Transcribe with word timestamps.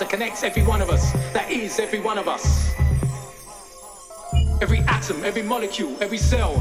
that 0.00 0.08
connects 0.08 0.42
every 0.42 0.62
one 0.62 0.80
of 0.80 0.88
us, 0.88 1.12
that 1.34 1.50
is 1.50 1.78
every 1.78 2.00
one 2.00 2.16
of 2.16 2.26
us. 2.26 2.72
Every 4.62 4.78
atom, 4.80 5.22
every 5.24 5.42
molecule, 5.42 5.94
every 6.00 6.16
cell. 6.16 6.54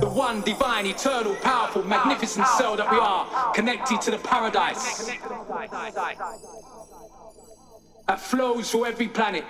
The 0.00 0.08
one 0.08 0.42
divine, 0.42 0.86
eternal, 0.86 1.34
powerful, 1.36 1.82
magnificent 1.82 2.46
cell 2.46 2.76
that 2.76 2.88
we 2.90 2.98
are, 2.98 3.52
connected 3.52 4.00
to 4.02 4.12
the 4.12 4.18
paradise 4.18 5.10
that 8.06 8.20
flows 8.20 8.70
through 8.70 8.86
every 8.86 9.08
planet 9.08 9.44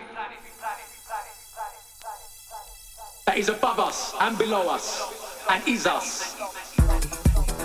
that 3.26 3.36
is 3.36 3.50
above 3.50 3.78
us 3.78 4.14
and 4.20 4.38
below 4.38 4.70
us 4.70 5.44
and 5.50 5.68
is 5.68 5.86
us. 5.86 6.36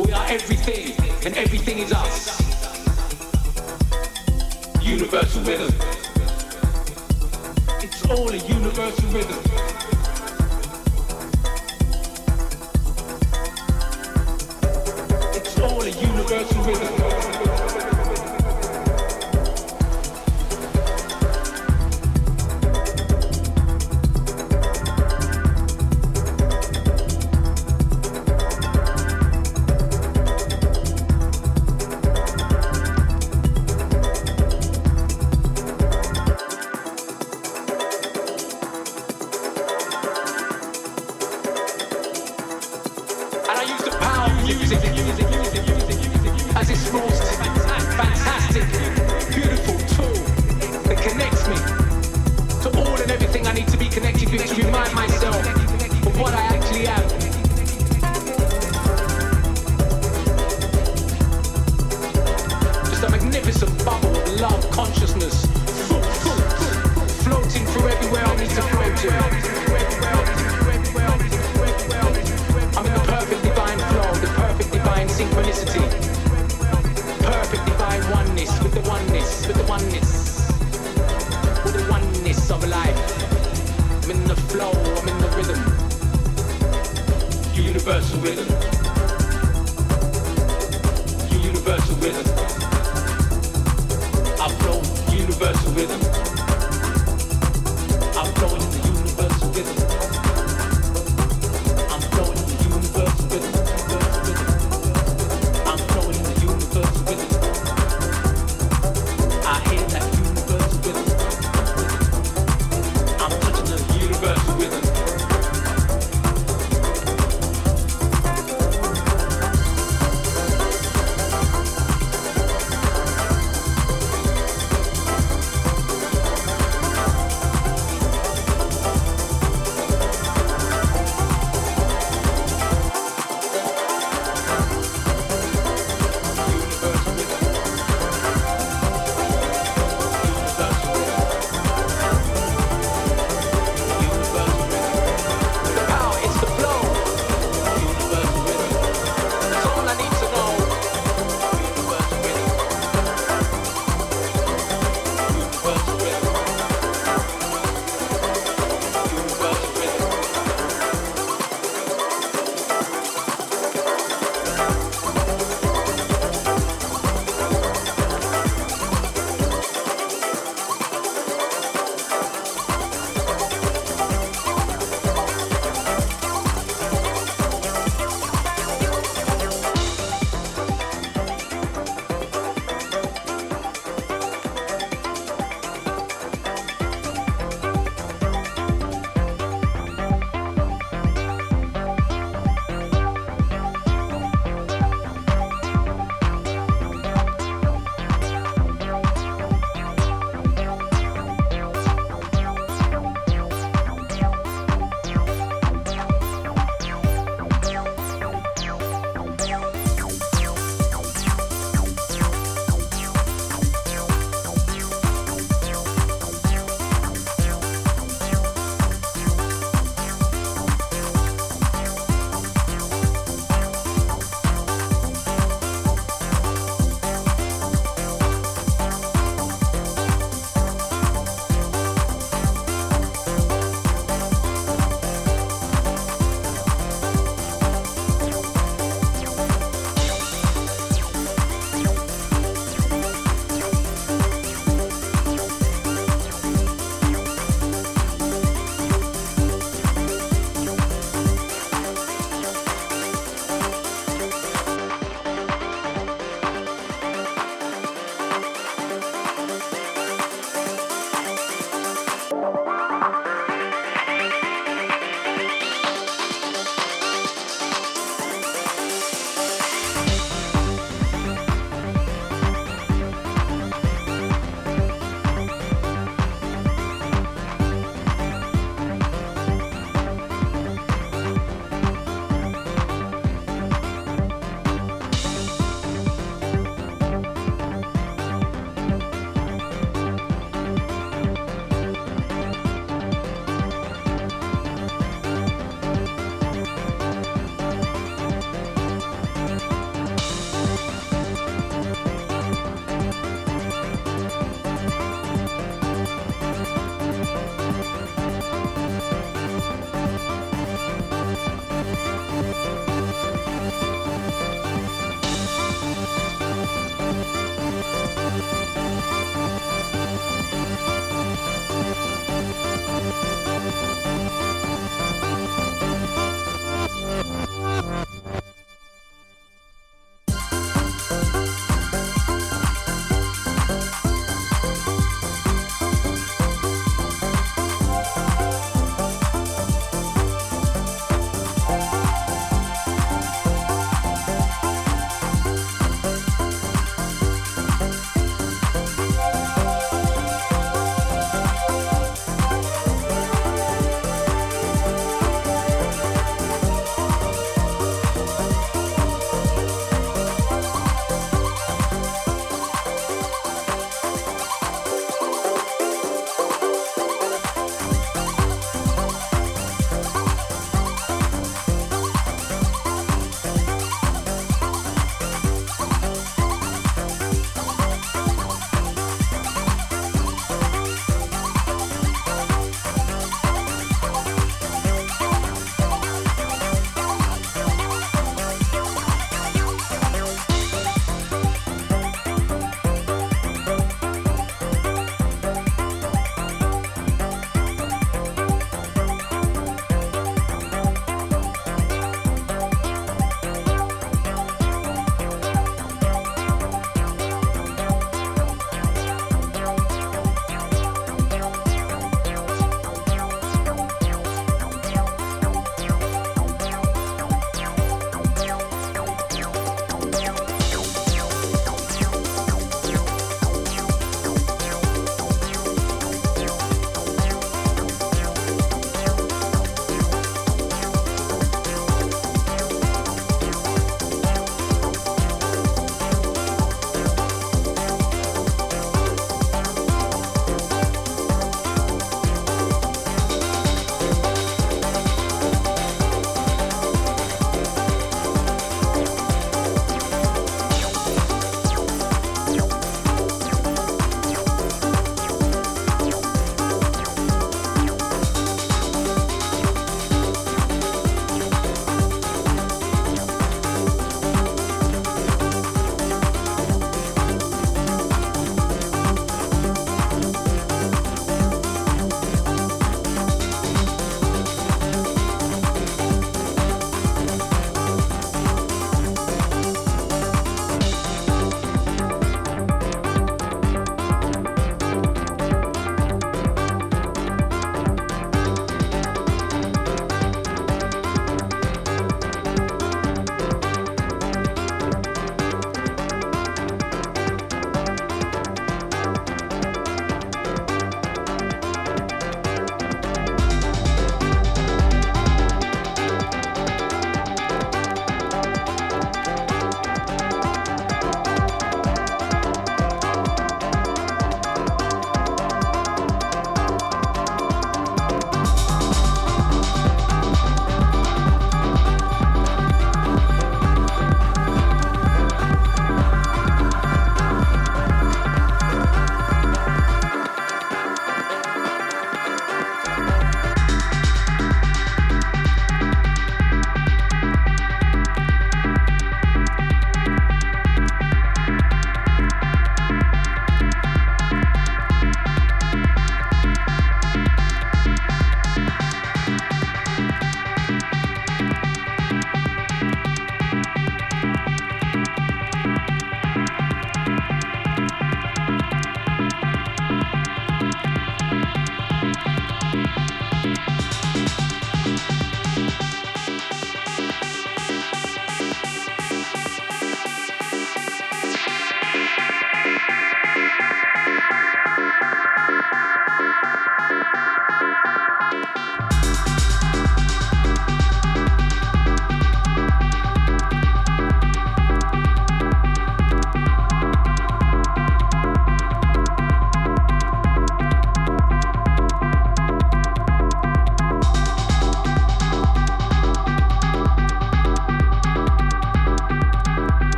We 0.00 0.12
are 0.12 0.26
everything, 0.28 0.96
and 1.26 1.36
everything 1.36 1.78
is 1.78 1.92
us 1.92 2.47
universal 4.88 5.42
rhythm. 5.42 5.74
It's 7.82 8.04
all 8.06 8.30
a 8.30 8.36
universal 8.36 9.08
rhythm. 9.10 9.38
It's 15.34 15.60
all 15.60 15.82
a 15.82 15.90
universal 15.90 16.62
rhythm. 16.64 17.37